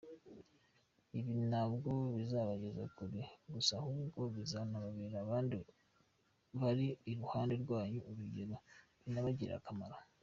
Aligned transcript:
Ibi 1.19 1.33
ntabwo 1.51 1.91
bizabageza 2.15 2.83
kure 2.95 3.21
gusa 3.53 3.71
ahubwo 3.81 4.19
bizanabera 4.35 5.17
abandi 5.25 5.57
bari 6.59 6.87
iruhande 7.11 7.53
rwanyu 7.63 7.99
urugero 8.09 8.55
binabagirire 9.03 9.55
akamaro.” 9.59 9.97